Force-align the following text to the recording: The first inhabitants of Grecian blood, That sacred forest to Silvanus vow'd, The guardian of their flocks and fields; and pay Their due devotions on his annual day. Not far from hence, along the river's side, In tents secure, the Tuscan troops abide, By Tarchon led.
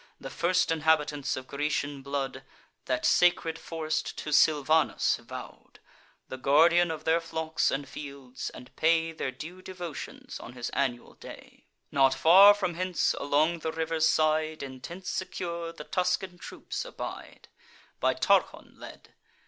The 0.19 0.31
first 0.31 0.71
inhabitants 0.71 1.37
of 1.37 1.45
Grecian 1.45 2.01
blood, 2.01 2.41
That 2.85 3.05
sacred 3.05 3.59
forest 3.59 4.17
to 4.17 4.33
Silvanus 4.33 5.17
vow'd, 5.17 5.79
The 6.27 6.39
guardian 6.39 6.89
of 6.89 7.03
their 7.03 7.21
flocks 7.21 7.69
and 7.69 7.87
fields; 7.87 8.49
and 8.49 8.75
pay 8.75 9.11
Their 9.11 9.29
due 9.29 9.61
devotions 9.61 10.39
on 10.39 10.53
his 10.53 10.71
annual 10.71 11.13
day. 11.13 11.67
Not 11.91 12.15
far 12.15 12.55
from 12.55 12.73
hence, 12.73 13.13
along 13.13 13.59
the 13.59 13.71
river's 13.71 14.07
side, 14.07 14.63
In 14.63 14.81
tents 14.81 15.11
secure, 15.11 15.71
the 15.71 15.83
Tuscan 15.83 16.39
troops 16.39 16.83
abide, 16.83 17.49
By 17.99 18.15
Tarchon 18.15 18.79
led. 18.79 19.13